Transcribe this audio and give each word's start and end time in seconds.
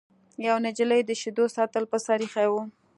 یوې 0.45 0.59
نجلۍ 0.65 1.01
د 1.05 1.11
شیدو 1.21 1.45
سطل 1.57 1.83
په 1.91 1.97
سر 2.05 2.19
ایښی 2.23 2.47
و. 2.51 2.53